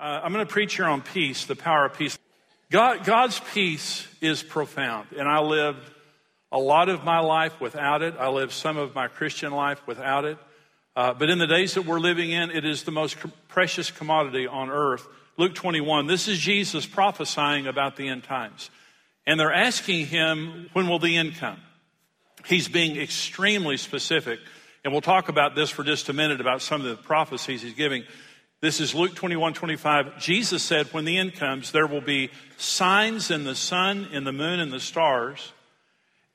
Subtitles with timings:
[0.00, 2.18] Uh, I'm going to preach here on peace, the power of peace.
[2.70, 5.90] God, God's peace is profound, and I lived
[6.50, 8.14] a lot of my life without it.
[8.18, 10.38] I lived some of my Christian life without it.
[10.96, 13.18] Uh, but in the days that we're living in, it is the most
[13.48, 15.06] precious commodity on earth.
[15.36, 18.70] Luke 21, this is Jesus prophesying about the end times.
[19.26, 21.60] And they're asking him, when will the end come?
[22.46, 24.40] He's being extremely specific.
[24.82, 27.74] And we'll talk about this for just a minute about some of the prophecies he's
[27.74, 28.04] giving.
[28.62, 30.18] This is Luke 21, 25.
[30.18, 34.32] Jesus said, when the end comes, there will be signs in the sun, in the
[34.32, 35.54] moon, and the stars,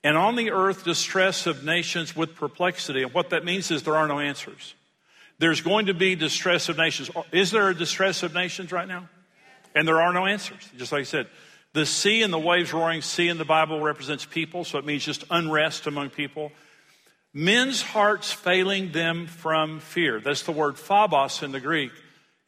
[0.02, 3.04] and on the earth, distress of nations with perplexity.
[3.04, 4.74] And what that means is there are no answers.
[5.38, 7.10] There's going to be distress of nations.
[7.30, 9.08] Is there a distress of nations right now?
[9.76, 11.28] And there are no answers, just like I said.
[11.74, 15.04] The sea and the waves roaring, sea in the Bible represents people, so it means
[15.04, 16.50] just unrest among people.
[17.32, 20.18] Men's hearts failing them from fear.
[20.18, 21.92] That's the word phobos in the Greek.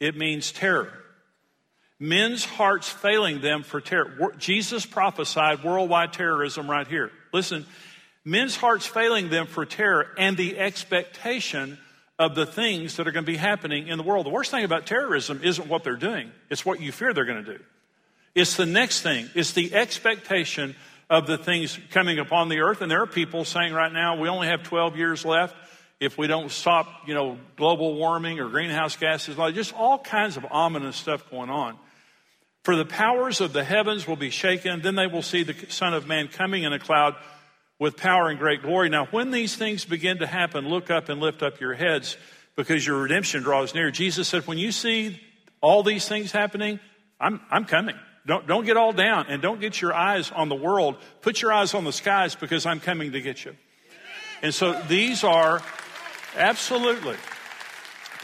[0.00, 0.92] It means terror.
[2.00, 4.32] Men's hearts failing them for terror.
[4.38, 7.10] Jesus prophesied worldwide terrorism right here.
[7.32, 7.66] Listen,
[8.24, 11.78] men's hearts failing them for terror and the expectation
[12.18, 14.26] of the things that are going to be happening in the world.
[14.26, 17.44] The worst thing about terrorism isn't what they're doing, it's what you fear they're going
[17.44, 17.64] to do.
[18.34, 19.28] It's the next thing.
[19.34, 20.76] It's the expectation
[21.10, 22.82] of the things coming upon the earth.
[22.82, 25.56] And there are people saying right now, we only have 12 years left.
[26.00, 30.46] If we don't stop, you know, global warming or greenhouse gases, just all kinds of
[30.50, 31.76] ominous stuff going on.
[32.64, 34.82] For the powers of the heavens will be shaken.
[34.82, 37.16] Then they will see the Son of Man coming in a cloud
[37.78, 38.88] with power and great glory.
[38.88, 42.16] Now, when these things begin to happen, look up and lift up your heads
[42.56, 43.90] because your redemption draws near.
[43.90, 45.20] Jesus said, when you see
[45.60, 46.78] all these things happening,
[47.20, 47.96] I'm, I'm coming.
[48.26, 50.96] Don't, don't get all down and don't get your eyes on the world.
[51.22, 53.56] Put your eyes on the skies because I'm coming to get you.
[54.42, 55.62] And so these are
[56.38, 57.16] absolutely.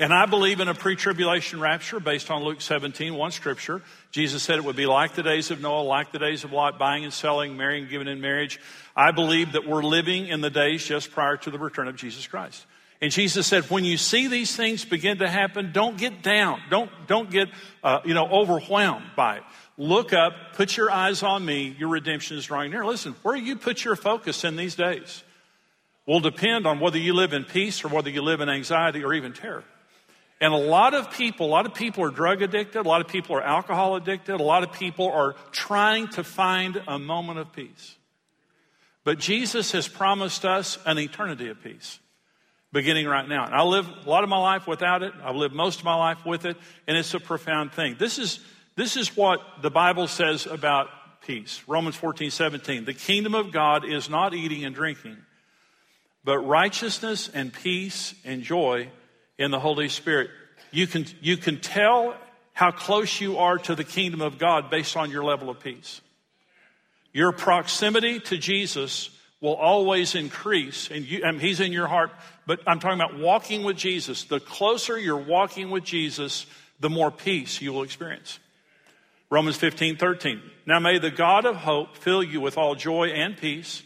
[0.00, 3.80] And I believe in a pre tribulation rapture based on Luke 17, one scripture.
[4.10, 6.78] Jesus said it would be like the days of Noah, like the days of Lot,
[6.78, 8.58] buying and selling, marrying, giving in marriage.
[8.96, 12.26] I believe that we're living in the days just prior to the return of Jesus
[12.26, 12.66] Christ.
[13.00, 16.60] And Jesus said, when you see these things begin to happen, don't get down.
[16.70, 17.48] Don't, don't get,
[17.82, 19.42] uh, you know, overwhelmed by it.
[19.76, 21.76] Look up, put your eyes on me.
[21.78, 22.84] Your redemption is drawing near.
[22.86, 25.22] Listen, where you put your focus in these days
[26.06, 29.14] will depend on whether you live in peace or whether you live in anxiety or
[29.14, 29.64] even terror.
[30.40, 33.08] And a lot of people, a lot of people are drug addicted, a lot of
[33.08, 37.52] people are alcohol addicted, a lot of people are trying to find a moment of
[37.52, 37.96] peace.
[39.04, 41.98] But Jesus has promised us an eternity of peace
[42.72, 43.46] beginning right now.
[43.46, 45.12] And I live a lot of my life without it.
[45.22, 46.56] I've lived most of my life with it,
[46.88, 47.96] and it's a profound thing.
[47.98, 48.40] This is
[48.76, 50.88] this is what the Bible says about
[51.22, 51.62] peace.
[51.68, 52.84] Romans 14, 17.
[52.84, 55.16] The kingdom of God is not eating and drinking,
[56.24, 58.88] but righteousness and peace and joy
[59.38, 60.30] in the Holy Spirit.
[60.70, 62.16] You can, you can tell
[62.52, 66.00] how close you are to the kingdom of God based on your level of peace.
[67.12, 72.10] Your proximity to Jesus will always increase, and, you, and He's in your heart.
[72.46, 74.24] But I'm talking about walking with Jesus.
[74.24, 76.46] The closer you're walking with Jesus,
[76.80, 78.38] the more peace you will experience.
[79.30, 80.40] Romans 15, 13.
[80.66, 83.82] Now may the God of hope fill you with all joy and peace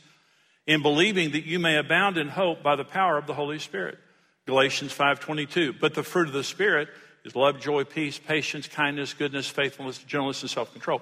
[0.69, 3.99] in believing that you may abound in hope by the power of the Holy Spirit.
[4.47, 5.73] Galatians 5:22.
[5.73, 6.89] But the fruit of the Spirit
[7.25, 11.01] is love, joy, peace, patience, kindness, goodness, faithfulness, gentleness, and self-control.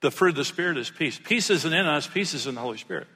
[0.00, 1.20] The fruit of the Spirit is peace.
[1.22, 3.06] Peace isn't in us, peace is in the Holy Spirit.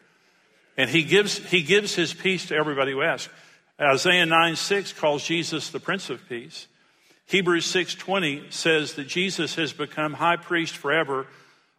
[0.76, 3.32] And he gives, he gives his peace to everybody who asks.
[3.80, 6.68] Isaiah 9, 6 calls Jesus the Prince of Peace.
[7.24, 11.26] Hebrews 6:20 says that Jesus has become high priest forever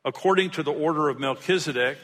[0.03, 1.99] according to the order of Melchizedek.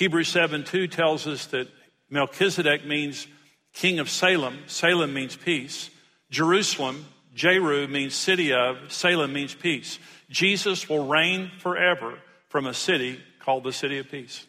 [0.00, 1.68] Hebrews 7:2 tells us that
[2.08, 3.26] Melchizedek means
[3.74, 4.64] king of Salem.
[4.66, 5.90] Salem means peace.
[6.30, 9.98] Jerusalem, Jeru means city of, Salem means peace.
[10.30, 12.18] Jesus will reign forever
[12.48, 14.46] from a city called the city of peace.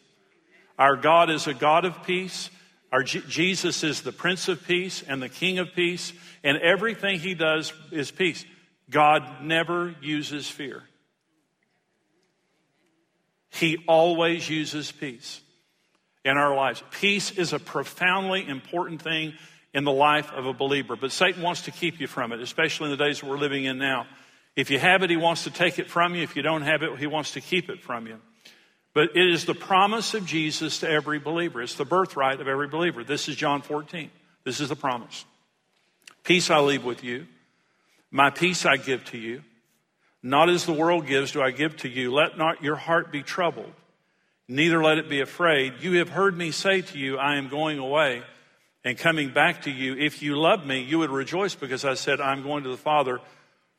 [0.78, 2.48] Our God is a God of peace.
[2.90, 7.20] Our G- Jesus is the Prince of Peace and the King of Peace, and everything
[7.20, 8.46] he does is peace.
[8.88, 10.82] God never uses fear.
[13.52, 15.40] He always uses peace
[16.24, 16.82] in our lives.
[16.90, 19.34] Peace is a profoundly important thing
[19.74, 22.90] in the life of a believer, but Satan wants to keep you from it, especially
[22.90, 24.06] in the days that we're living in now.
[24.54, 26.22] If you have it, he wants to take it from you.
[26.22, 28.18] If you don't have it, he wants to keep it from you.
[28.94, 31.62] But it is the promise of Jesus to every believer.
[31.62, 33.04] It's the birthright of every believer.
[33.04, 34.10] This is John 14.
[34.44, 35.24] This is the promise.
[36.24, 37.26] Peace I leave with you.
[38.10, 39.42] My peace I give to you.
[40.22, 42.12] Not as the world gives do I give to you.
[42.12, 43.72] Let not your heart be troubled.
[44.48, 45.74] Neither let it be afraid.
[45.80, 48.22] You have heard me say to you, I am going away
[48.84, 49.96] and coming back to you.
[49.96, 53.20] If you love me, you would rejoice because I said, I'm going to the Father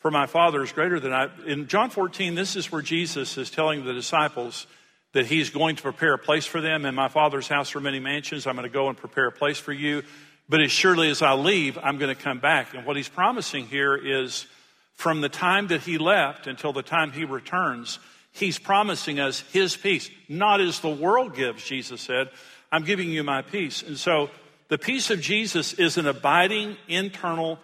[0.04, 1.30] for my Father is greater than I.
[1.48, 4.68] In John 14, this is where Jesus is telling the disciples
[5.14, 6.86] that he's going to prepare a place for them.
[6.86, 8.46] In my Father's house are many mansions.
[8.46, 10.04] I'm going to go and prepare a place for you.
[10.50, 12.74] But as surely as I leave, I'm going to come back.
[12.74, 14.46] And what he's promising here is
[14.96, 18.00] from the time that he left until the time he returns,
[18.32, 20.10] he's promising us his peace.
[20.30, 22.30] Not as the world gives, Jesus said,
[22.72, 23.84] I'm giving you my peace.
[23.84, 24.30] And so
[24.70, 27.60] the peace of Jesus is an abiding, internal,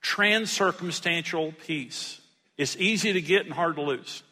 [0.00, 2.20] trans-circumstantial peace.
[2.56, 4.22] It's easy to get and hard to lose.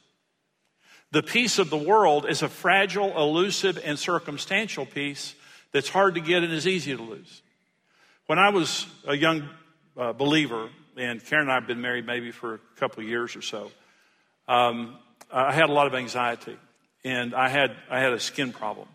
[1.13, 5.35] The peace of the world is a fragile, elusive, and circumstantial peace
[5.73, 7.43] that's hard to get and is easy to lose.
[8.27, 9.49] When I was a young
[9.97, 10.69] uh, believer,
[11.01, 13.71] and Karen and I have been married maybe for a couple of years or so,
[14.47, 14.97] um,
[15.33, 16.57] I had a lot of anxiety,
[17.05, 18.89] and I had I had a skin problem,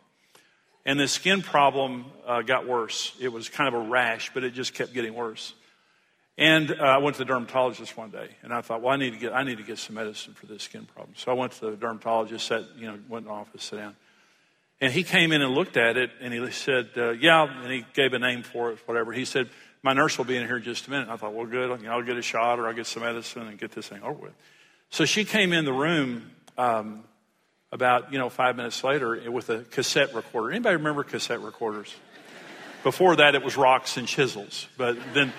[0.85, 3.15] and the skin problem uh, got worse.
[3.19, 5.53] It was kind of a rash, but it just kept getting worse.
[6.37, 9.13] And uh, I went to the dermatologist one day, and I thought, well, I need
[9.13, 11.15] to get I need to get some medicine for this skin problem.
[11.15, 13.95] So I went to the dermatologist, sat, you know, went in the office, sat down,
[14.81, 17.85] and he came in and looked at it, and he said, uh, yeah, and he
[17.93, 19.13] gave a name for it, whatever.
[19.13, 19.49] He said,
[19.85, 21.09] my nurse will be in here in just a minute.
[21.09, 23.69] I thought, well, good, I'll get a shot or I'll get some medicine and get
[23.69, 24.33] this thing over with.
[24.89, 27.03] So she came in the room um,
[27.71, 30.49] about, you know, five minutes later with a cassette recorder.
[30.49, 31.93] Anybody remember cassette recorders?
[32.81, 35.31] Before that, it was rocks and chisels, but then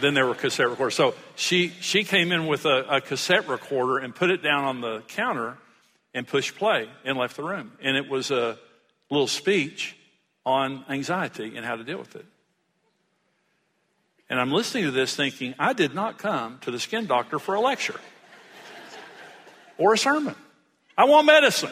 [0.00, 0.94] then there were cassette recorders.
[0.94, 4.80] So she, she came in with a, a, cassette recorder and put it down on
[4.80, 5.56] the counter
[6.12, 7.70] and pushed play and left the room.
[7.80, 8.58] And it was a
[9.08, 9.94] little speech
[10.44, 12.26] on anxiety and how to deal with it.
[14.30, 17.54] And I'm listening to this thinking, I did not come to the skin doctor for
[17.54, 18.00] a lecture
[19.76, 20.34] or a sermon.
[20.96, 21.70] I want medicine.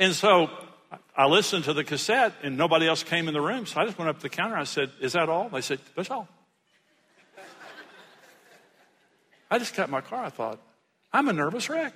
[0.00, 0.50] And so
[1.16, 3.66] I listened to the cassette and nobody else came in the room.
[3.66, 4.56] So I just went up to the counter.
[4.56, 5.48] I said, Is that all?
[5.48, 6.28] They said, That's all.
[9.50, 10.24] I just got my car.
[10.24, 10.60] I thought,
[11.12, 11.94] I'm a nervous wreck.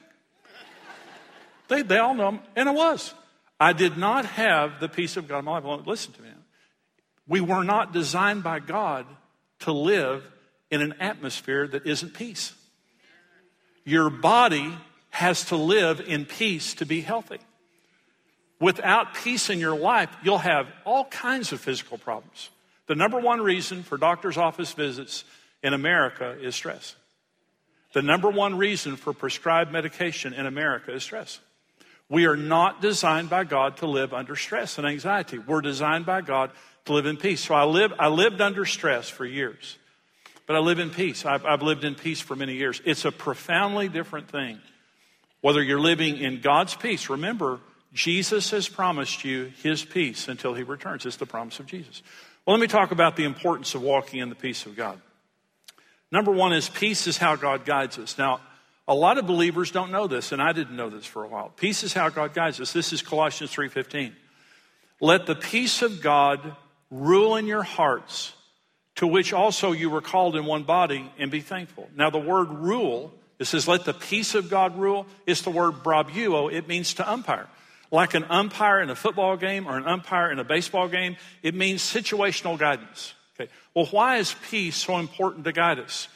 [1.68, 3.14] They, they all know, and I was.
[3.60, 5.86] I did not have the peace of God in my life.
[5.86, 6.28] Listen to me.
[7.28, 9.06] We were not designed by God
[9.62, 10.24] to live
[10.70, 12.52] in an atmosphere that isn't peace.
[13.84, 14.76] Your body
[15.10, 17.38] has to live in peace to be healthy.
[18.60, 22.48] Without peace in your life, you'll have all kinds of physical problems.
[22.86, 25.24] The number one reason for doctor's office visits
[25.62, 26.94] in America is stress.
[27.92, 31.40] The number one reason for prescribed medication in America is stress.
[32.08, 35.38] We are not designed by God to live under stress and anxiety.
[35.38, 36.50] We're designed by God
[36.86, 37.40] to live in peace.
[37.40, 39.78] So I, live, I lived under stress for years,
[40.46, 41.24] but I live in peace.
[41.24, 42.80] I've, I've lived in peace for many years.
[42.84, 44.60] It's a profoundly different thing.
[45.40, 47.60] Whether you're living in God's peace, remember,
[47.92, 51.04] Jesus has promised you his peace until he returns.
[51.04, 52.02] It's the promise of Jesus.
[52.46, 55.00] Well, let me talk about the importance of walking in the peace of God.
[56.10, 58.18] Number one is peace is how God guides us.
[58.18, 58.40] Now,
[58.88, 61.50] a lot of believers don't know this, and I didn't know this for a while.
[61.56, 62.72] Peace is how God guides us.
[62.72, 64.14] This is Colossians 3:15.
[65.00, 66.56] Let the peace of God
[66.92, 68.34] rule in your hearts,
[68.96, 71.88] to which also you were called in one body, and be thankful.
[71.96, 75.06] Now, the word rule, it says, let the peace of God rule.
[75.26, 76.52] It's the word brabeuo.
[76.52, 77.48] It means to umpire.
[77.90, 81.54] Like an umpire in a football game or an umpire in a baseball game, it
[81.54, 83.14] means situational guidance.
[83.34, 83.50] Okay.
[83.74, 86.08] Well, why is peace so important to guide us?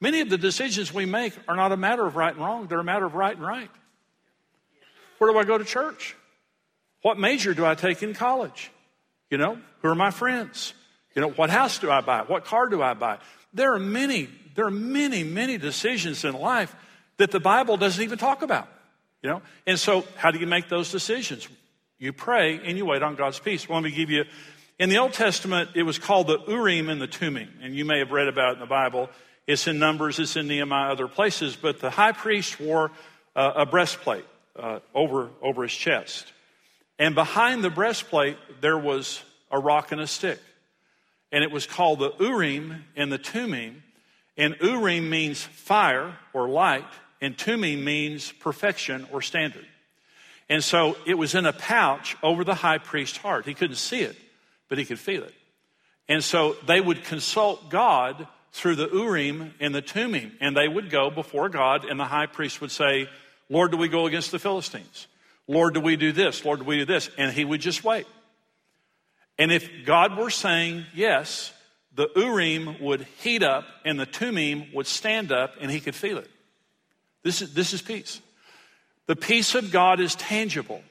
[0.00, 2.80] Many of the decisions we make are not a matter of right and wrong, they're
[2.80, 3.70] a matter of right and right.
[5.18, 6.16] Where do I go to church?
[7.02, 8.70] What major do I take in college?
[9.34, 10.74] You know, who are my friends?
[11.16, 12.20] You know, what house do I buy?
[12.20, 13.18] What car do I buy?
[13.52, 16.72] There are many, there are many, many decisions in life
[17.16, 18.68] that the Bible doesn't even talk about.
[19.24, 19.42] You know?
[19.66, 21.48] And so how do you make those decisions?
[21.98, 23.68] You pray and you wait on God's peace.
[23.68, 24.22] Well, let me give you
[24.78, 27.98] in the Old Testament, it was called the Urim and the Thummim, and you may
[27.98, 29.10] have read about it in the Bible.
[29.48, 31.56] It's in Numbers, it's in Nehemiah, other places.
[31.56, 32.92] But the high priest wore
[33.34, 36.32] uh, a breastplate uh, over over his chest,
[36.98, 40.40] and behind the breastplate there was a rock and a stick,
[41.32, 43.82] and it was called the Urim and the Thummim.
[44.36, 46.86] And Urim means fire or light,
[47.20, 49.66] and Thummim means perfection or standard.
[50.48, 53.46] And so it was in a pouch over the high priest's heart.
[53.46, 54.16] He couldn't see it
[54.68, 55.34] but he could feel it.
[56.08, 60.90] And so they would consult God through the Urim and the Thummim, and they would
[60.90, 63.08] go before God, and the high priest would say,
[63.48, 65.06] Lord, do we go against the Philistines?
[65.46, 66.44] Lord, do we do this?
[66.44, 67.10] Lord, do we do this?
[67.18, 68.06] And he would just wait.
[69.38, 71.52] And if God were saying yes,
[71.94, 76.18] the Urim would heat up and the Thummim would stand up and he could feel
[76.18, 76.30] it.
[77.22, 78.20] This is, this is peace.
[79.06, 80.82] The peace of God is tangible.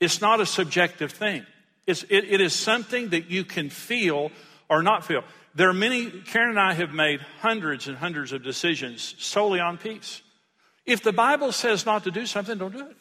[0.00, 1.44] It's not a subjective thing.
[1.86, 4.30] It's, it, it is something that you can feel
[4.68, 5.24] or not feel.
[5.54, 9.78] there are many, Karen and I have made hundreds and hundreds of decisions solely on
[9.78, 10.22] peace.
[10.84, 12.96] If the Bible says not to do something, don't do it.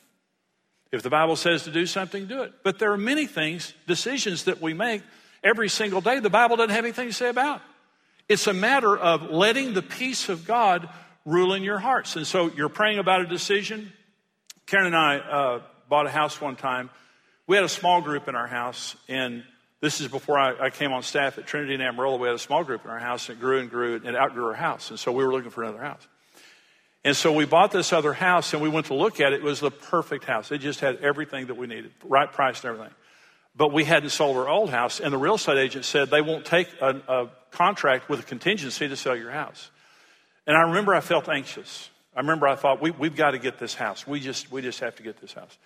[0.91, 2.53] If the Bible says to do something, do it.
[2.63, 5.01] But there are many things, decisions that we make
[5.44, 7.62] every single day, the Bible doesn't have anything to say about.
[8.29, 10.89] It's a matter of letting the peace of God
[11.25, 12.15] rule in your hearts.
[12.15, 13.91] And so you're praying about a decision.
[14.65, 16.89] Karen and I uh, bought a house one time.
[17.48, 19.44] We had a small group in our house, and
[19.79, 22.17] this is before I, I, came on staff at Trinity in Amarillo.
[22.17, 24.15] We had a small group in our house, and it grew and grew, and it
[24.15, 24.89] outgrew our house.
[24.89, 26.06] And so we were looking for another house.
[27.07, 29.35] And so we bought this other house, and we went to look at it.
[29.35, 30.51] It was the perfect house.
[30.51, 32.93] It just had everything that we needed, right price and everything.
[33.55, 36.43] But we hadn't sold our old house, and the real estate agent said they won't
[36.43, 39.71] take a, a contract with a contingency to sell your house.
[40.45, 41.89] And I remember I felt anxious.
[42.13, 44.05] I remember I thought, we, we've got to get this house.
[44.05, 45.57] We just, we just have to get this house.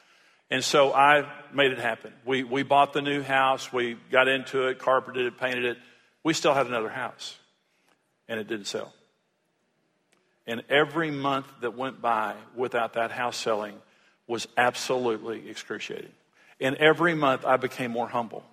[0.52, 2.14] And so I made it happen.
[2.24, 3.74] We, we bought the new house.
[3.74, 5.80] We got into it, carpeted it, painted it.
[6.24, 7.36] We still had another house,
[8.28, 8.94] and it didn't sell.
[10.48, 13.76] And every month that went by without that house selling
[14.28, 16.12] was absolutely excruciating.
[16.60, 18.44] And every month I became more humble.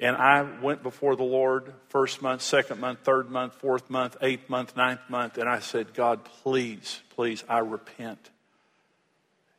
[0.00, 4.50] And I went before the Lord first month, second month, third month, fourth month, eighth
[4.50, 8.30] month, ninth month, and I said, God, please, please, I repent.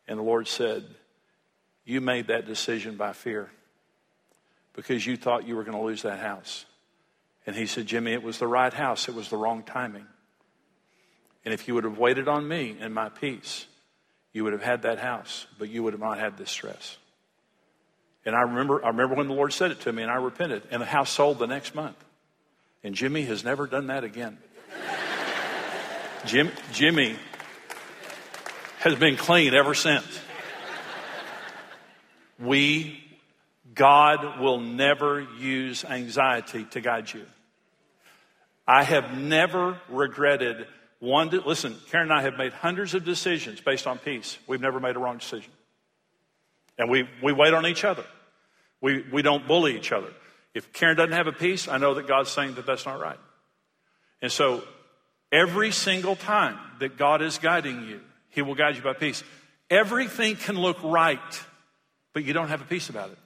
[0.07, 0.83] And the Lord said,
[1.85, 3.49] You made that decision by fear
[4.73, 6.65] because you thought you were going to lose that house.
[7.47, 10.05] And he said, Jimmy, it was the right house, it was the wrong timing.
[11.45, 13.67] And if you would have waited on me and my peace,
[14.33, 16.97] you would have had that house, but you would have not had this stress.
[18.25, 20.63] And I remember, I remember when the Lord said it to me, and I repented,
[20.71, 21.95] and the house sold the next month.
[22.83, 24.37] And Jimmy has never done that again.
[26.25, 27.15] Jim, Jimmy
[28.79, 30.05] has been clean ever since.
[32.39, 32.99] We,
[33.73, 37.25] God will never use anxiety to guide you.
[38.67, 40.65] I have never regretted
[41.05, 41.29] one.
[41.29, 44.37] Listen, Karen and I have made hundreds of decisions based on peace.
[44.47, 45.51] We've never made a wrong decision.
[46.77, 48.03] And we, we wait on each other.
[48.81, 50.09] We, we don't bully each other.
[50.53, 53.19] If Karen doesn't have a peace, I know that God's saying that that's not right.
[54.21, 54.63] And so
[55.31, 59.23] every single time that God is guiding you, He will guide you by peace.
[59.69, 61.19] Everything can look right,
[62.13, 63.17] but you don't have a peace about it.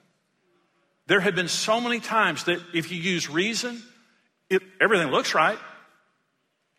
[1.07, 3.81] There have been so many times that if you use reason,
[4.49, 5.57] it, everything looks right,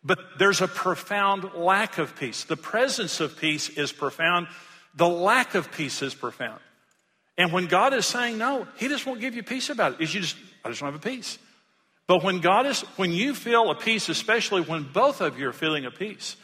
[0.03, 2.43] but there's a profound lack of peace.
[2.43, 4.47] The presence of peace is profound.
[4.95, 6.59] The lack of peace is profound.
[7.37, 10.01] And when God is saying no, He just won't give you peace about it.
[10.01, 11.37] Is you just, I just don't have a peace.
[12.07, 15.53] But when God is, when you feel a peace, especially when both of you are
[15.53, 16.35] feeling a peace,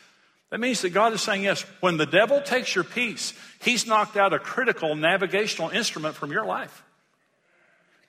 [0.49, 1.63] that means that God is saying yes.
[1.81, 6.45] When the devil takes your peace, He's knocked out a critical navigational instrument from your
[6.45, 6.83] life.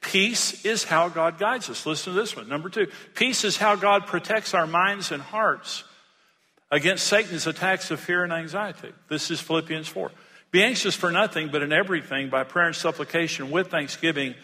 [0.01, 1.85] Peace is how God guides us.
[1.85, 2.49] Listen to this one.
[2.49, 5.85] Number two, peace is how God protects our minds and hearts
[6.71, 8.93] against Satan's attacks of fear and anxiety.
[9.09, 10.11] This is Philippians 4.
[10.51, 14.35] Be anxious for nothing, but in everything, by prayer and supplication with thanksgiving,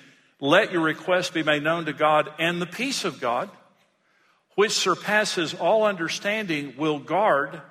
[0.41, 3.49] let your requests be made known to God, and the peace of God,
[4.57, 7.63] which surpasses all understanding, will guard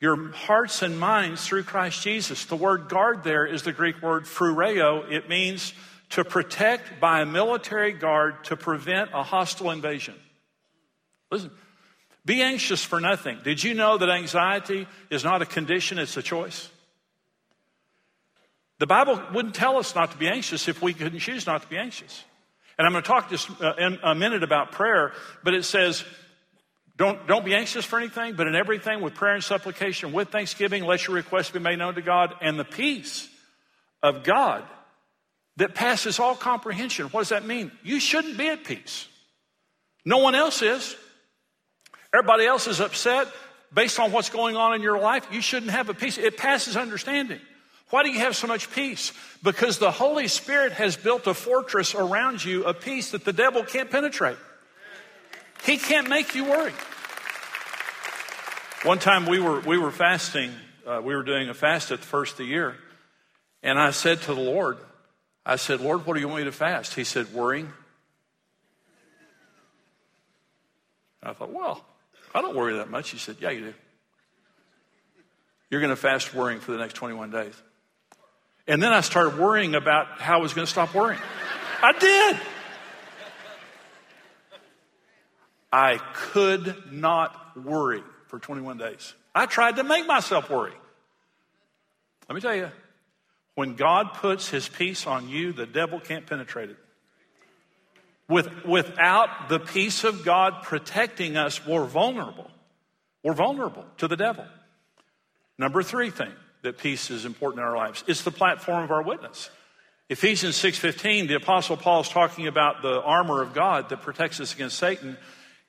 [0.00, 2.44] your hearts and minds through Christ Jesus.
[2.44, 5.10] The word guard there is the Greek word phroureo.
[5.10, 5.74] It means
[6.10, 10.14] to protect by a military guard to prevent a hostile invasion.
[11.30, 11.50] Listen,
[12.24, 13.38] be anxious for nothing.
[13.44, 16.68] Did you know that anxiety is not a condition, it's a choice?
[18.78, 21.68] The Bible wouldn't tell us not to be anxious if we couldn't choose not to
[21.68, 22.24] be anxious.
[22.76, 25.12] And I'm going to talk just uh, in a minute about prayer,
[25.44, 26.02] but it says,
[26.96, 30.84] don't, don't be anxious for anything, but in everything with prayer and supplication, with thanksgiving,
[30.84, 33.28] let your requests be made known to God, and the peace
[34.02, 34.64] of God
[35.60, 37.06] that passes all comprehension.
[37.08, 37.70] What does that mean?
[37.82, 39.06] You shouldn't be at peace.
[40.06, 40.96] No one else is.
[42.14, 43.28] Everybody else is upset
[43.72, 45.26] based on what's going on in your life.
[45.30, 46.16] You shouldn't have a peace.
[46.16, 47.40] It passes understanding.
[47.90, 49.12] Why do you have so much peace?
[49.42, 53.62] Because the Holy Spirit has built a fortress around you, a peace that the devil
[53.62, 54.38] can't penetrate.
[55.64, 56.72] He can't make you worry.
[58.84, 60.52] One time we were, we were fasting,
[60.86, 62.76] uh, we were doing a fast at the first of the year,
[63.62, 64.78] and I said to the Lord,
[65.44, 66.94] I said, Lord, what do you want me to fast?
[66.94, 67.72] He said, worrying.
[71.22, 71.84] I thought, well,
[72.34, 73.10] I don't worry that much.
[73.10, 73.74] He said, yeah, you do.
[75.70, 77.54] You're going to fast worrying for the next 21 days.
[78.66, 81.20] And then I started worrying about how I was going to stop worrying.
[81.82, 82.40] I did.
[85.72, 89.14] I could not worry for 21 days.
[89.34, 90.74] I tried to make myself worry.
[92.28, 92.70] Let me tell you,
[93.54, 96.76] when God puts his peace on you, the devil can't penetrate it.
[98.28, 102.50] With, without the peace of God protecting us, we're vulnerable.
[103.24, 104.46] We're vulnerable to the devil.
[105.58, 108.04] Number three thing that peace is important in our lives.
[108.06, 109.50] It's the platform of our witness.
[110.08, 114.54] Ephesians 6:15, the apostle Paul is talking about the armor of God that protects us
[114.54, 115.16] against Satan,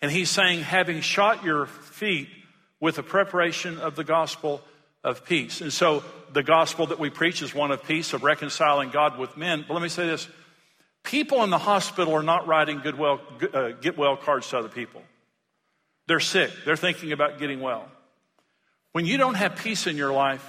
[0.02, 2.30] and he's saying having shot your feet
[2.80, 4.62] with the preparation of the gospel
[5.04, 5.62] of peace.
[5.62, 9.38] And so the gospel that we preach is one of peace, of reconciling God with
[9.38, 9.66] men.
[9.68, 10.28] But let me say this.
[11.04, 13.22] People in the hospital are not writing good well,
[13.54, 15.02] uh, get well cards to other people.
[16.08, 16.52] They're sick.
[16.66, 17.88] They're thinking about getting well.
[18.92, 20.46] When you don't have peace in your life,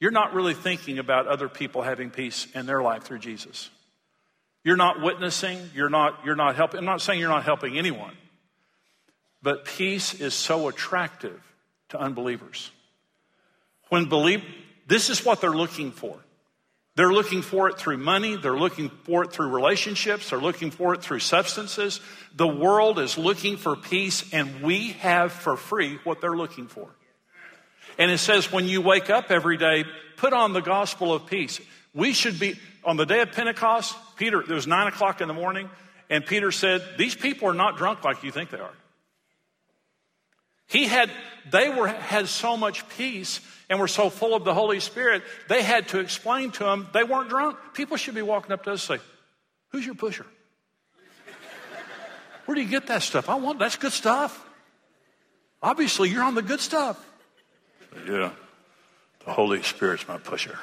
[0.00, 3.70] you're not really thinking about other people having peace in their life through Jesus.
[4.64, 6.78] You're not witnessing, you're not, you're not helping.
[6.78, 8.16] I'm not saying you're not helping anyone,
[9.42, 11.40] but peace is so attractive
[11.90, 12.70] to unbelievers.
[13.88, 14.44] When believe,
[14.88, 16.18] this is what they're looking for.
[16.96, 18.36] They're looking for it through money.
[18.36, 20.30] They're looking for it through relationships.
[20.30, 22.00] They're looking for it through substances.
[22.34, 26.88] The world is looking for peace, and we have for free what they're looking for.
[27.98, 29.84] And it says, when you wake up every day,
[30.16, 31.60] put on the gospel of peace.
[31.94, 35.34] We should be, on the day of Pentecost, Peter, it was nine o'clock in the
[35.34, 35.70] morning,
[36.10, 38.74] and Peter said, These people are not drunk like you think they are.
[40.66, 41.10] He had,
[41.50, 45.22] they were, had so much peace and we were so full of the Holy Spirit,
[45.48, 47.58] they had to explain to them they weren't drunk.
[47.74, 49.04] People should be walking up to us and say,
[49.70, 50.26] Who's your pusher?
[52.46, 53.28] Where do you get that stuff?
[53.28, 54.42] I want that's good stuff.
[55.62, 57.04] Obviously, you're on the good stuff.
[58.06, 58.30] Yeah,
[59.26, 60.58] the Holy Spirit's my pusher.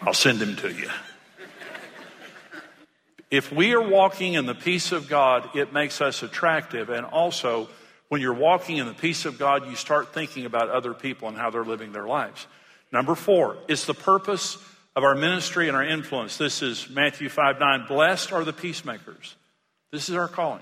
[0.00, 0.88] I'll send him to you.
[3.30, 6.90] If we are walking in the peace of God, it makes us attractive.
[6.90, 7.68] And also,
[8.12, 11.36] when you're walking in the peace of God, you start thinking about other people and
[11.38, 12.46] how they're living their lives.
[12.92, 14.58] Number four, it's the purpose
[14.94, 16.36] of our ministry and our influence.
[16.36, 17.86] This is Matthew 5 9.
[17.88, 19.34] Blessed are the peacemakers.
[19.92, 20.60] This is our calling.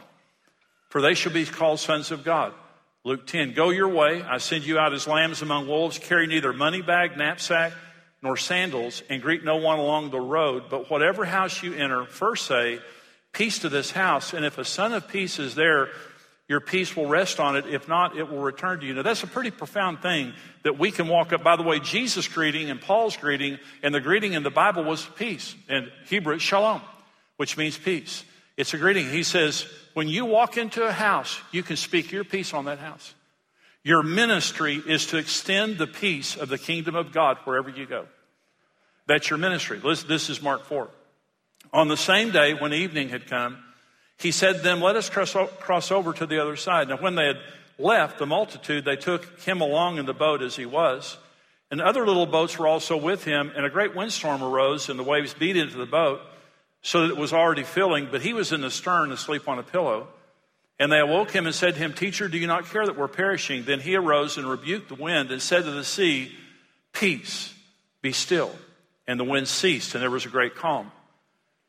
[0.90, 2.52] For they shall be called sons of God.
[3.02, 4.22] Luke 10, go your way.
[4.22, 5.98] I send you out as lambs among wolves.
[5.98, 7.72] Carry neither money bag, knapsack,
[8.22, 10.66] nor sandals, and greet no one along the road.
[10.70, 12.78] But whatever house you enter, first say,
[13.32, 14.34] Peace to this house.
[14.34, 15.88] And if a son of peace is there,
[16.50, 17.64] your peace will rest on it.
[17.68, 18.92] If not, it will return to you.
[18.92, 20.32] Now, that's a pretty profound thing
[20.64, 21.44] that we can walk up.
[21.44, 25.06] By the way, Jesus' greeting and Paul's greeting, and the greeting in the Bible was
[25.14, 25.54] peace.
[25.68, 26.82] In Hebrew, shalom,
[27.36, 28.24] which means peace.
[28.56, 29.08] It's a greeting.
[29.08, 32.80] He says, when you walk into a house, you can speak your peace on that
[32.80, 33.14] house.
[33.84, 38.06] Your ministry is to extend the peace of the kingdom of God wherever you go.
[39.06, 39.80] That's your ministry.
[39.84, 40.88] This is Mark 4.
[41.72, 43.62] On the same day, when evening had come,
[44.20, 46.88] he said to them, Let us cross over to the other side.
[46.88, 47.40] Now, when they had
[47.78, 51.16] left the multitude, they took him along in the boat as he was.
[51.70, 55.04] And other little boats were also with him, and a great windstorm arose, and the
[55.04, 56.20] waves beat into the boat
[56.82, 59.62] so that it was already filling, but he was in the stern asleep on a
[59.62, 60.08] pillow.
[60.78, 63.06] And they awoke him and said to him, Teacher, do you not care that we're
[63.06, 63.64] perishing?
[63.64, 66.32] Then he arose and rebuked the wind and said to the sea,
[66.92, 67.54] Peace,
[68.00, 68.54] be still.
[69.06, 70.90] And the wind ceased, and there was a great calm.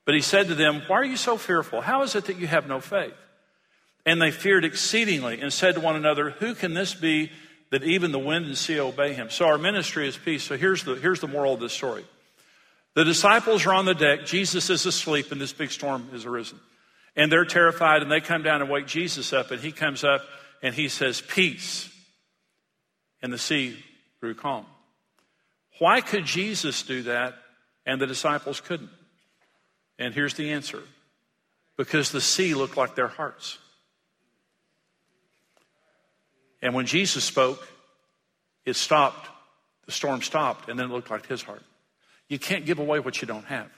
[0.05, 1.81] But he said to them, Why are you so fearful?
[1.81, 3.13] How is it that you have no faith?
[4.05, 7.31] And they feared exceedingly and said to one another, Who can this be
[7.69, 9.29] that even the wind and sea obey him?
[9.29, 10.43] So our ministry is peace.
[10.43, 12.03] So here's the, here's the moral of this story.
[12.93, 14.25] The disciples are on the deck.
[14.25, 16.59] Jesus is asleep, and this big storm has arisen.
[17.15, 20.21] And they're terrified, and they come down and wake Jesus up, and he comes up
[20.61, 21.89] and he says, Peace.
[23.21, 23.77] And the sea
[24.19, 24.65] grew calm.
[25.79, 27.35] Why could Jesus do that
[27.85, 28.89] and the disciples couldn't?
[30.01, 30.81] And here's the answer
[31.77, 33.59] because the sea looked like their hearts.
[36.59, 37.67] And when Jesus spoke,
[38.65, 39.29] it stopped,
[39.85, 41.61] the storm stopped, and then it looked like his heart.
[42.29, 43.69] You can't give away what you don't have.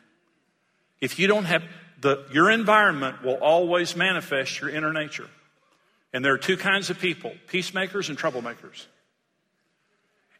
[1.01, 1.63] If you don't have
[1.99, 5.29] the, your environment will always manifest your inner nature.
[6.13, 8.85] And there are two kinds of people peacemakers and troublemakers.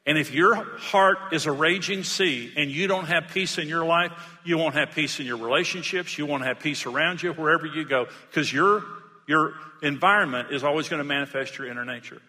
[0.06, 3.86] And if your heart is a raging sea and you don't have peace in your
[3.86, 4.12] life,
[4.44, 7.86] you won't have peace in your relationships, you won't have peace around you wherever you
[7.86, 8.84] go, because your,
[9.28, 12.22] your environment is always going to manifest your inner nature.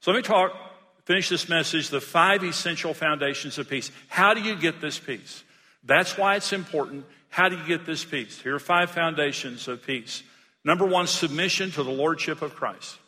[0.00, 0.52] So let me talk
[1.04, 3.90] finish this message the five essential foundations of peace.
[4.08, 5.42] How do you get this peace?
[5.84, 7.06] That's why it's important.
[7.28, 8.40] How do you get this peace?
[8.40, 10.22] Here are five foundations of peace.
[10.64, 12.98] Number one, submission to the Lordship of Christ.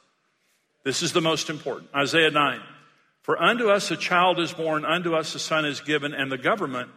[0.83, 1.91] This is the most important.
[1.95, 2.61] Isaiah 9.
[3.25, 6.37] For unto us a child is born, unto us a son is given, and the
[6.37, 6.91] government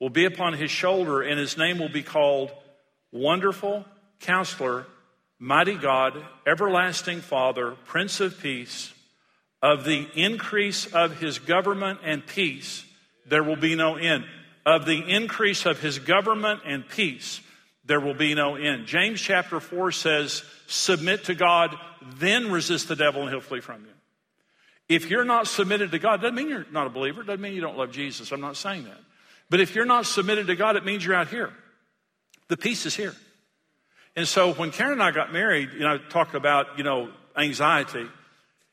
[0.00, 2.52] will be upon his shoulder, and his name will be called
[3.10, 3.84] Wonderful,
[4.20, 4.86] Counselor,
[5.40, 8.94] Mighty God, Everlasting Father, Prince of Peace.
[9.60, 12.84] Of the increase of his government and peace,
[13.26, 14.24] there will be no end.
[14.64, 17.40] Of the increase of his government and peace,
[17.84, 18.86] there will be no end.
[18.86, 21.76] James chapter 4 says, Submit to God,
[22.18, 23.95] then resist the devil, and he'll flee from you.
[24.88, 27.60] If you're not submitted to God, doesn't mean you're not a believer, doesn't mean you
[27.60, 28.30] don't love Jesus.
[28.30, 28.98] I'm not saying that.
[29.50, 31.52] But if you're not submitted to God, it means you're out here.
[32.48, 33.14] The peace is here.
[34.14, 38.06] And so when Karen and I got married, you know, talk about, you know, anxiety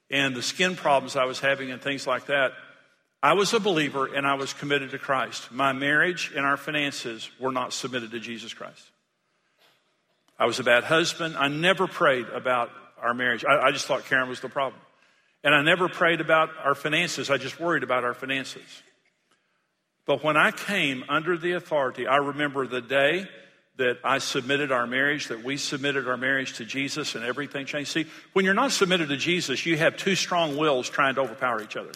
[0.09, 2.53] and the skin problems I was having and things like that.
[3.21, 5.51] I was a believer and I was committed to Christ.
[5.51, 8.83] My marriage and our finances were not submitted to Jesus Christ.
[10.37, 11.35] I was a bad husband.
[11.37, 12.69] I never prayed about
[13.01, 13.45] our marriage.
[13.45, 14.81] I, I just thought Karen was the problem.
[15.43, 17.29] And I never prayed about our finances.
[17.29, 18.61] I just worried about our finances.
[20.05, 23.27] But when I came under the authority, I remember the day
[23.77, 27.91] that I submitted our marriage, that we submitted our marriage to Jesus and everything changed.
[27.91, 31.61] See, when you're not submitted to Jesus, you have two strong wills trying to overpower
[31.61, 31.91] each other.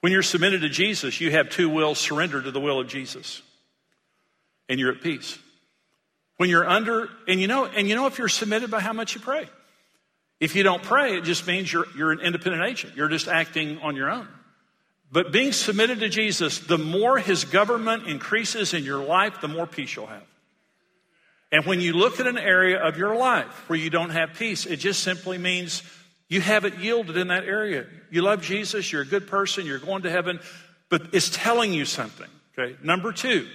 [0.00, 3.42] When you're submitted to Jesus, you have two wills surrendered to the will of Jesus.
[4.68, 5.38] And you're at peace.
[6.36, 9.14] When you're under, and you know, and you know if you're submitted by how much
[9.14, 9.48] you pray.
[10.40, 12.94] If you don't pray, it just means you're, you're an independent agent.
[12.96, 14.28] You're just acting on your own.
[15.10, 19.66] But being submitted to Jesus, the more his government increases in your life, the more
[19.66, 20.26] peace you'll have.
[21.50, 24.66] And when you look at an area of your life where you don't have peace,
[24.66, 25.82] it just simply means
[26.28, 27.86] you haven't yielded in that area.
[28.10, 30.40] You love Jesus, you're a good person, you're going to heaven,
[30.90, 32.28] but it's telling you something.
[32.56, 32.76] Okay.
[32.82, 33.48] Number two,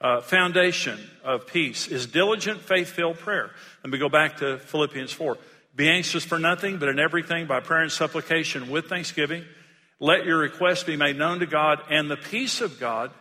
[0.00, 3.50] uh, foundation of peace is diligent, faith filled prayer.
[3.84, 5.38] Let me go back to Philippians 4.
[5.78, 9.44] Be anxious for nothing, but in everything by prayer and supplication with thanksgiving.
[10.00, 13.12] Let your requests be made known to God, and the peace of God,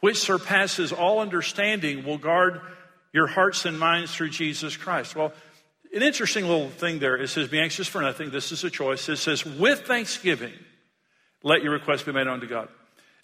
[0.00, 2.62] which surpasses all understanding, will guard
[3.12, 5.14] your hearts and minds through Jesus Christ.
[5.14, 5.34] Well,
[5.94, 7.16] an interesting little thing there.
[7.16, 8.30] It says, Be anxious for nothing.
[8.30, 9.06] This is a choice.
[9.10, 10.54] It says, With thanksgiving,
[11.42, 12.68] let your requests be made known to God.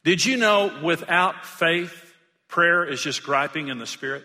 [0.04, 2.14] Did you know without faith,
[2.48, 4.24] prayer is just griping in the spirit?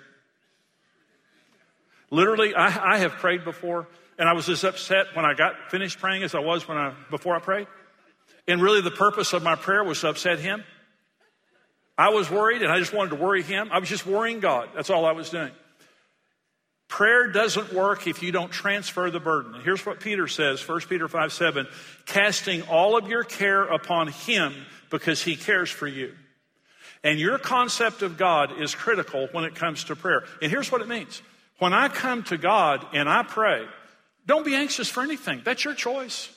[2.12, 6.00] Literally, I, I have prayed before and I was as upset when I got finished
[6.00, 7.68] praying as I was when I, before I prayed.
[8.48, 10.64] And really the purpose of my prayer was to upset him.
[11.98, 13.70] I was worried and I just wanted to worry him.
[13.72, 14.70] I was just worrying God.
[14.76, 15.52] That's all I was doing.
[16.88, 19.62] Prayer doesn't work if you don't transfer the burden.
[19.64, 21.68] Here's what Peter says, 1 Peter 5 7,
[22.06, 24.54] casting all of your care upon him
[24.90, 26.14] because he cares for you.
[27.04, 30.24] And your concept of God is critical when it comes to prayer.
[30.42, 31.22] And here's what it means.
[31.60, 33.66] When I come to God and I pray,
[34.26, 35.42] don't be anxious for anything.
[35.44, 36.30] That's your choice.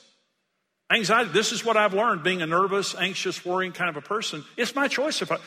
[0.89, 4.43] Anxiety, this is what I've learned being a nervous, anxious, worrying kind of a person.
[4.55, 5.37] It's my choice if I.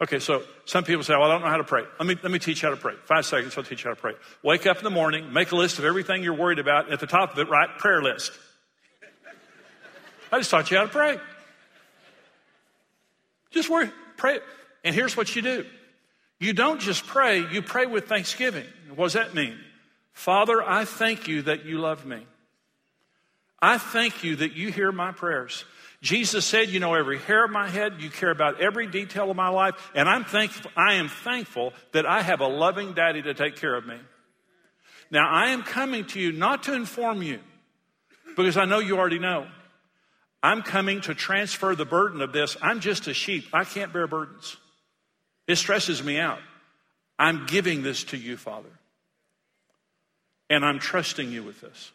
[0.00, 1.82] Okay, so some people say, well, I don't know how to pray.
[1.98, 2.94] Let me, let me teach you how to pray.
[3.04, 4.12] Five seconds, I'll teach you how to pray.
[4.42, 6.92] Wake up in the morning, make a list of everything you're worried about.
[6.92, 8.30] At the top of it, write prayer list.
[10.30, 11.18] I just taught you how to pray.
[13.52, 14.40] Just worry, pray.
[14.84, 15.64] And here's what you do.
[16.38, 18.66] You don't just pray, you pray with thanksgiving.
[18.94, 19.58] What does that mean?
[20.16, 22.26] Father, I thank you that you love me.
[23.60, 25.66] I thank you that you hear my prayers.
[26.00, 29.36] Jesus said, You know every hair of my head, you care about every detail of
[29.36, 33.34] my life, and I'm thankful, I am thankful that I have a loving daddy to
[33.34, 33.98] take care of me.
[35.10, 37.38] Now, I am coming to you not to inform you,
[38.36, 39.46] because I know you already know.
[40.42, 42.56] I'm coming to transfer the burden of this.
[42.62, 43.48] I'm just a sheep.
[43.52, 44.56] I can't bear burdens.
[45.46, 46.40] It stresses me out.
[47.18, 48.70] I'm giving this to you, Father.
[50.48, 51.90] And I'm trusting you with this.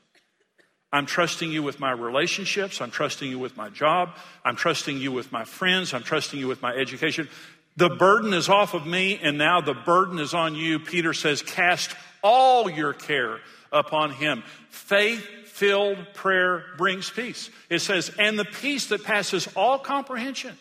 [0.93, 2.81] I'm trusting you with my relationships.
[2.81, 4.09] I'm trusting you with my job.
[4.43, 5.93] I'm trusting you with my friends.
[5.93, 7.29] I'm trusting you with my education.
[7.77, 10.79] The burden is off of me, and now the burden is on you.
[10.79, 13.39] Peter says, Cast all your care
[13.71, 14.43] upon him.
[14.69, 17.49] Faith filled prayer brings peace.
[17.69, 20.57] It says, And the peace that passes all comprehension.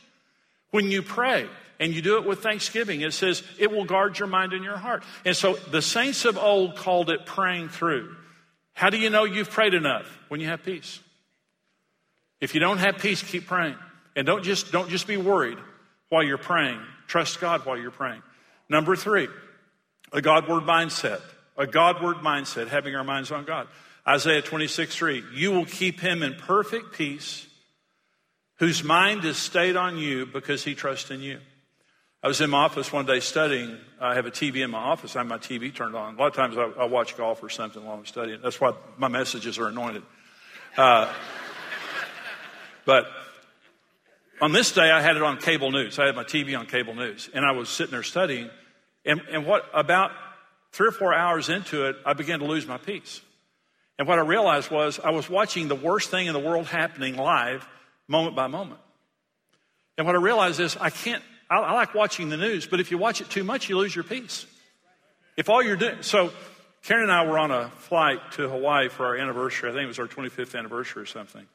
[0.70, 1.48] When you pray,
[1.80, 3.00] and you do it with thanksgiving.
[3.00, 5.02] It says it will guard your mind and your heart.
[5.24, 8.14] And so the saints of old called it praying through.
[8.74, 10.06] How do you know you've prayed enough?
[10.28, 11.00] When you have peace.
[12.40, 13.76] If you don't have peace, keep praying.
[14.14, 15.58] And don't just, don't just be worried
[16.10, 16.80] while you're praying.
[17.06, 18.22] Trust God while you're praying.
[18.68, 19.28] Number three,
[20.12, 21.20] a Godward mindset.
[21.56, 23.66] A Godward mindset, having our minds on God.
[24.06, 25.24] Isaiah 26, 3.
[25.34, 27.46] You will keep him in perfect peace,
[28.60, 31.40] whose mind is stayed on you because he trusts in you.
[32.22, 33.78] I was in my office one day studying.
[33.98, 35.16] I have a TV in my office.
[35.16, 36.14] I have my TV turned on.
[36.14, 38.40] A lot of times I, I watch golf or something while I'm studying.
[38.42, 40.02] That's why my messages are anointed.
[40.76, 41.10] Uh,
[42.84, 43.06] but
[44.42, 45.98] on this day, I had it on cable news.
[45.98, 48.50] I had my TV on cable news, and I was sitting there studying.
[49.06, 50.10] And, and what about
[50.72, 53.22] three or four hours into it, I began to lose my peace.
[53.98, 57.16] And what I realized was I was watching the worst thing in the world happening
[57.16, 57.66] live,
[58.10, 58.80] moment by moment.
[59.96, 62.90] And what I realized is I can't I, I like watching the news, but if
[62.90, 64.46] you watch it too much, you lose your peace.
[65.36, 66.32] If all you're doing, so
[66.82, 69.70] Karen and I were on a flight to Hawaii for our anniversary.
[69.70, 71.46] I think it was our 25th anniversary or something.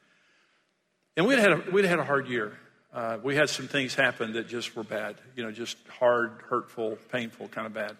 [1.16, 2.58] And we'd had a, we'd had a hard year.
[2.92, 6.98] Uh, we had some things happen that just were bad, you know, just hard, hurtful,
[7.10, 7.96] painful, kind of bad.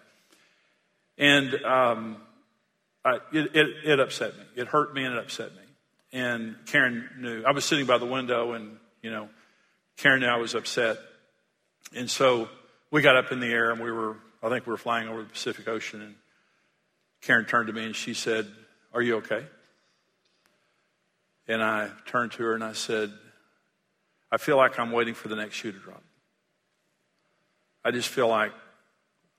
[1.17, 2.17] And um,
[3.03, 4.43] I, it, it, it upset me.
[4.55, 5.61] It hurt me and it upset me.
[6.13, 7.43] And Karen knew.
[7.43, 9.29] I was sitting by the window and, you know,
[9.97, 10.97] Karen knew I was upset.
[11.93, 12.49] And so
[12.91, 15.23] we got up in the air and we were, I think we were flying over
[15.23, 16.01] the Pacific Ocean.
[16.01, 16.15] And
[17.21, 18.47] Karen turned to me and she said,
[18.93, 19.45] Are you okay?
[21.47, 23.11] And I turned to her and I said,
[24.31, 26.03] I feel like I'm waiting for the next shoe to drop.
[27.83, 28.51] I just feel like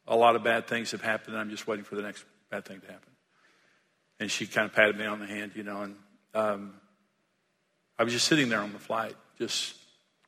[0.06, 2.64] a lot of bad things have happened and I'm just waiting for the next bad
[2.64, 3.12] thing to happen.
[4.20, 5.96] And she kind of patted me on the hand, you know, and
[6.34, 6.74] um,
[7.98, 9.74] I was just sitting there on the flight, just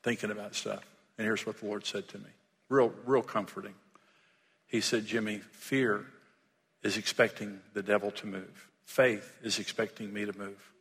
[0.03, 0.85] thinking about stuff.
[1.19, 2.31] And here's what the Lord said to me
[2.69, 3.75] real, real comforting.
[4.67, 6.07] He said, Jimmy, fear
[6.83, 10.73] is expecting the devil to move, faith is expecting me to move.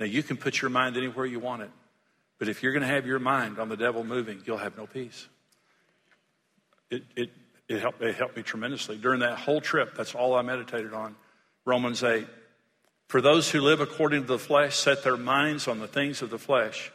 [0.00, 1.70] Now, you can put your mind anywhere you want it,
[2.38, 4.86] but if you're going to have your mind on the devil moving, you'll have no
[4.86, 5.28] peace.
[6.90, 7.30] It, it,
[7.68, 8.98] it, helped, it helped me tremendously.
[8.98, 11.14] During that whole trip, that's all I meditated on.
[11.64, 12.26] Romans 8.
[13.12, 16.30] For those who live according to the flesh set their minds on the things of
[16.30, 16.90] the flesh,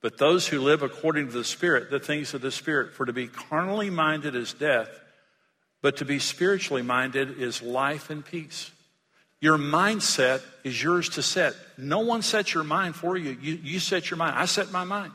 [0.00, 2.94] but those who live according to the Spirit, the things of the Spirit.
[2.94, 4.88] For to be carnally minded is death,
[5.82, 8.70] but to be spiritually minded is life and peace.
[9.42, 11.52] Your mindset is yours to set.
[11.76, 13.36] No one sets your mind for you.
[13.38, 14.36] You, you set your mind.
[14.38, 15.12] I set my mind.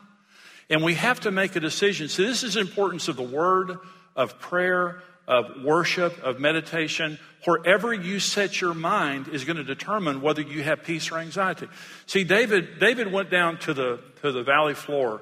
[0.70, 2.08] And we have to make a decision.
[2.08, 3.80] So, this is the importance of the word,
[4.16, 10.22] of prayer, of worship, of meditation, wherever you set your mind is going to determine
[10.22, 11.68] whether you have peace or anxiety.
[12.06, 15.22] See, David, David went down to the, to the valley floor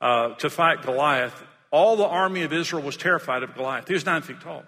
[0.00, 1.42] uh, to fight Goliath.
[1.70, 3.88] All the army of Israel was terrified of Goliath.
[3.88, 4.64] He was nine feet tall.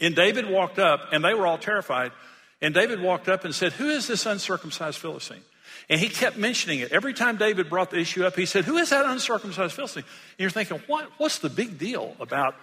[0.00, 2.12] And David walked up, and they were all terrified.
[2.60, 5.42] And David walked up and said, Who is this uncircumcised Philistine?
[5.88, 6.92] And he kept mentioning it.
[6.92, 10.04] Every time David brought the issue up, he said, Who is that uncircumcised Philistine?
[10.04, 12.54] And you're thinking, what, What's the big deal about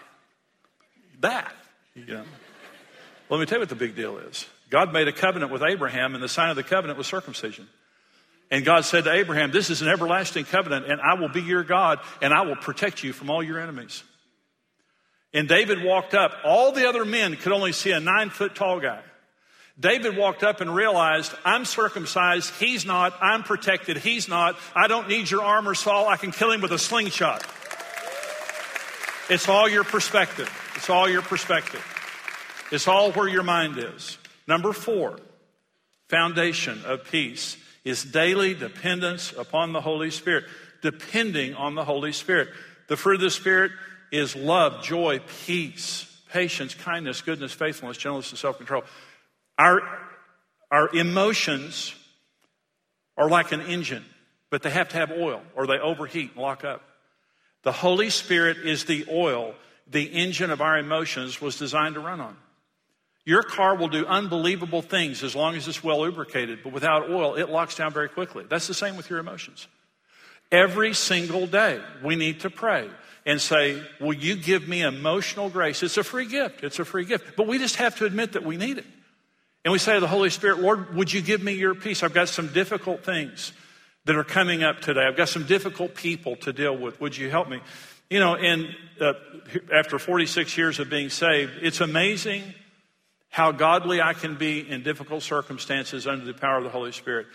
[1.21, 1.53] that.
[1.95, 2.23] You know?
[3.29, 4.45] Let me tell you what the big deal is.
[4.69, 7.67] God made a covenant with Abraham, and the sign of the covenant was circumcision.
[8.49, 11.63] And God said to Abraham, This is an everlasting covenant, and I will be your
[11.63, 14.03] God, and I will protect you from all your enemies.
[15.33, 16.33] And David walked up.
[16.43, 19.01] All the other men could only see a nine foot tall guy.
[19.79, 25.07] David walked up and realized, I'm circumcised, he's not, I'm protected, he's not, I don't
[25.07, 27.43] need your armor, Saul, I can kill him with a slingshot.
[29.31, 30.51] It's all your perspective.
[30.75, 31.81] It's all your perspective.
[32.69, 34.17] It's all where your mind is.
[34.45, 35.19] Number four,
[36.09, 40.43] foundation of peace is daily dependence upon the Holy Spirit,
[40.81, 42.49] depending on the Holy Spirit.
[42.89, 43.71] The fruit of the Spirit
[44.11, 48.83] is love, joy, peace, patience, kindness, goodness, faithfulness, gentleness, and self control.
[49.57, 49.79] Our,
[50.69, 51.95] our emotions
[53.15, 54.03] are like an engine,
[54.49, 56.81] but they have to have oil or they overheat and lock up.
[57.63, 59.53] The Holy Spirit is the oil
[59.91, 62.37] the engine of our emotions was designed to run on.
[63.25, 67.35] Your car will do unbelievable things as long as it's well lubricated, but without oil,
[67.35, 68.45] it locks down very quickly.
[68.49, 69.67] That's the same with your emotions.
[70.51, 72.89] Every single day, we need to pray
[73.25, 75.83] and say, Will you give me emotional grace?
[75.83, 76.63] It's a free gift.
[76.63, 77.35] It's a free gift.
[77.37, 78.85] But we just have to admit that we need it.
[79.63, 82.01] And we say to the Holy Spirit, Lord, would you give me your peace?
[82.01, 83.53] I've got some difficult things
[84.05, 85.01] that are coming up today.
[85.01, 86.99] I've got some difficult people to deal with.
[87.01, 87.61] Would you help me?
[88.09, 89.13] You know, and uh,
[89.73, 92.43] after 46 years of being saved, it's amazing
[93.29, 97.27] how godly I can be in difficult circumstances under the power of the Holy Spirit.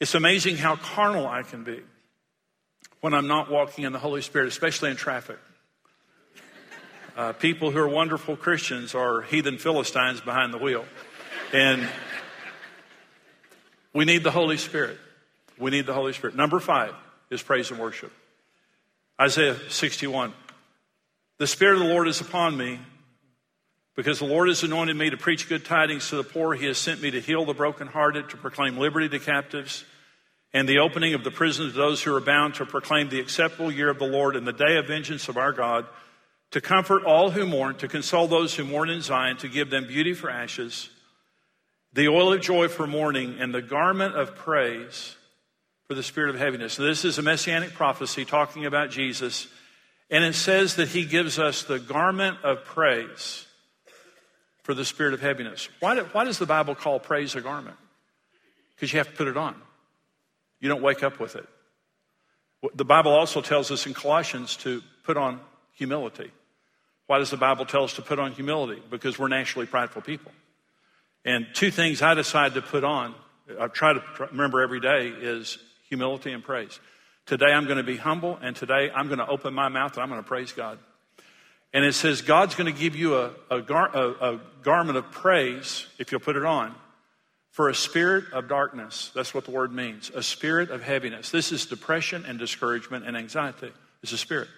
[0.00, 1.82] It's amazing how carnal I can be
[3.00, 5.38] when I'm not walking in the Holy Spirit, especially in traffic.
[7.16, 10.84] Uh, people who are wonderful Christians are heathen Philistines behind the wheel.
[11.52, 11.86] And
[13.92, 14.98] we need the Holy Spirit.
[15.58, 16.36] We need the Holy Spirit.
[16.36, 16.94] Number five
[17.30, 18.12] is praise and worship.
[19.20, 20.32] Isaiah 61.
[21.38, 22.78] The Spirit of the Lord is upon me
[23.96, 26.54] because the Lord has anointed me to preach good tidings to the poor.
[26.54, 29.84] He has sent me to heal the brokenhearted, to proclaim liberty to captives,
[30.52, 33.72] and the opening of the prison to those who are bound, to proclaim the acceptable
[33.72, 35.84] year of the Lord and the day of vengeance of our God,
[36.52, 39.88] to comfort all who mourn, to console those who mourn in Zion, to give them
[39.88, 40.90] beauty for ashes,
[41.92, 45.16] the oil of joy for mourning, and the garment of praise
[45.88, 46.76] for the spirit of heaviness.
[46.76, 49.48] this is a messianic prophecy talking about Jesus.
[50.10, 53.46] And it says that he gives us the garment of praise
[54.62, 55.70] for the spirit of heaviness.
[55.80, 57.76] Why, do, why does the Bible call praise a garment?
[58.74, 59.54] Because you have to put it on.
[60.60, 61.48] You don't wake up with it.
[62.74, 65.40] The Bible also tells us in Colossians to put on
[65.72, 66.30] humility.
[67.06, 68.82] Why does the Bible tell us to put on humility?
[68.90, 70.32] Because we're naturally prideful people.
[71.24, 73.14] And two things I decide to put on,
[73.58, 75.56] I try to remember every day, is
[75.88, 76.78] humility and praise.
[77.26, 80.02] Today I'm going to be humble, and today I'm going to open my mouth and
[80.02, 80.78] I'm going to praise God.
[81.74, 85.10] And it says God's going to give you a, a, gar, a, a garment of
[85.10, 86.74] praise if you'll put it on
[87.50, 89.10] for a spirit of darkness.
[89.14, 91.30] That's what the word means a spirit of heaviness.
[91.30, 93.72] This is depression and discouragement and anxiety.
[94.02, 94.48] It's a spirit.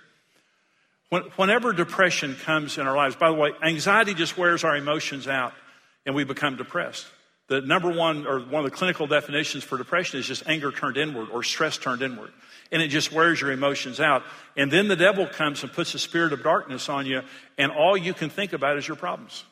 [1.09, 5.27] When, whenever depression comes in our lives, by the way, anxiety just wears our emotions
[5.27, 5.55] out
[6.07, 7.07] and we become depressed.
[7.51, 10.97] The number one or one of the clinical definitions for depression is just anger turned
[10.97, 12.31] inward or stress turned inward.
[12.71, 14.23] And it just wears your emotions out.
[14.57, 17.23] And then the devil comes and puts a spirit of darkness on you,
[17.59, 19.43] and all you can think about is your problems.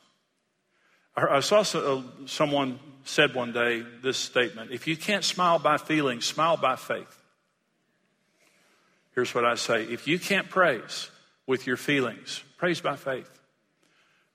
[1.17, 6.21] I saw uh, someone said one day this statement If you can't smile by feeling,
[6.21, 7.21] smile by faith.
[9.17, 11.11] Here's what I say if you can't praise
[11.49, 13.38] with your feelings, praise by faith.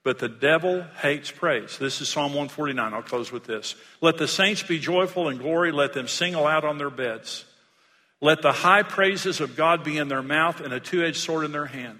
[0.03, 1.77] But the devil hates praise.
[1.77, 2.93] This is Psalm 149.
[2.93, 3.75] I'll close with this.
[4.01, 5.71] Let the saints be joyful in glory.
[5.71, 7.45] Let them sing aloud on their beds.
[8.19, 11.45] Let the high praises of God be in their mouth and a two edged sword
[11.45, 11.99] in their hand,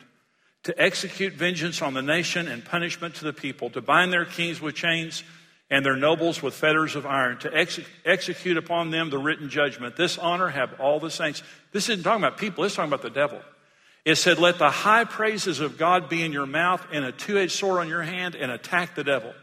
[0.64, 4.62] to execute vengeance on the nation and punishment to the people, to bind their kings
[4.62, 5.24] with chains
[5.70, 9.96] and their nobles with fetters of iron, to ex- execute upon them the written judgment.
[9.96, 11.42] This honor have all the saints.
[11.72, 13.42] This isn't talking about people, it's talking about the devil.
[14.06, 17.38] It said, Let the high praises of God be in your mouth and a two
[17.38, 19.34] edged sword on your hand and attack the devil.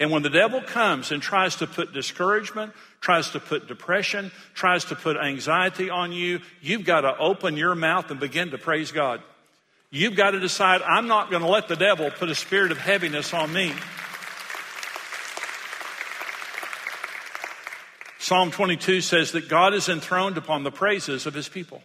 [0.00, 4.86] And when the devil comes and tries to put discouragement, tries to put depression, tries
[4.86, 8.92] to put anxiety on you, you've got to open your mouth and begin to praise
[8.92, 9.20] God.
[9.90, 12.78] You've got to decide, I'm not going to let the devil put a spirit of
[12.78, 13.74] heaviness on me.
[18.18, 21.82] Psalm 22 says that God is enthroned upon the praises of his people.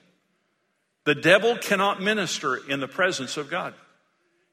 [1.06, 3.74] The devil cannot minister in the presence of God.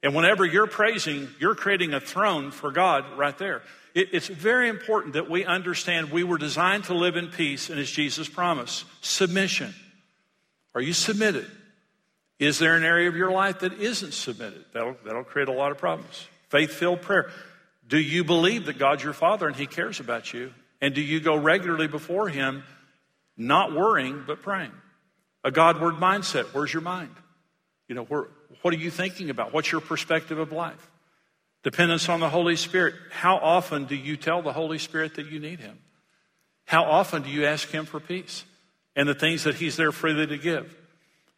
[0.03, 3.63] And whenever you're praising, you're creating a throne for God right there.
[3.95, 7.79] It, it's very important that we understand we were designed to live in peace, and
[7.79, 9.75] as Jesus' promised, Submission.
[10.75, 11.47] Are you submitted?
[12.39, 14.65] Is there an area of your life that isn't submitted?
[14.73, 16.27] That'll, that'll create a lot of problems.
[16.49, 17.31] Faith filled prayer.
[17.87, 20.53] Do you believe that God's your Father and He cares about you?
[20.81, 22.65] And do you go regularly before Him,
[23.37, 24.73] not worrying, but praying?
[25.45, 26.45] A Godward mindset.
[26.53, 27.15] Where's your mind?
[27.89, 28.27] You know, where,
[28.63, 29.53] what are you thinking about?
[29.53, 30.91] What's your perspective of life?
[31.63, 32.95] Dependence on the Holy Spirit.
[33.11, 35.79] How often do you tell the Holy Spirit that you need Him?
[36.65, 38.45] How often do you ask Him for peace
[38.97, 40.75] and the things that He's there freely to give?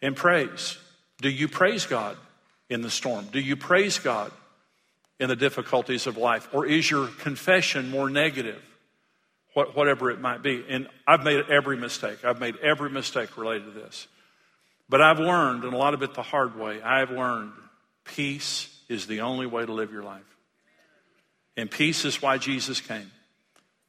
[0.01, 0.79] And praise.
[1.21, 2.17] Do you praise God
[2.69, 3.27] in the storm?
[3.33, 4.31] Do you praise God
[5.19, 6.49] in the difficulties of life?
[6.53, 8.62] Or is your confession more negative?
[9.55, 10.64] Whatever it might be.
[10.69, 12.25] And I've made every mistake.
[12.25, 14.07] I've made every mistake related to this.
[14.88, 17.53] But I've learned, and a lot of it the hard way, I've learned
[18.05, 20.23] peace is the only way to live your life.
[21.57, 23.11] And peace is why Jesus came.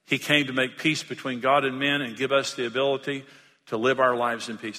[0.06, 3.25] He came to make peace between God and men and give us the ability
[3.67, 4.73] to live our lives in peace.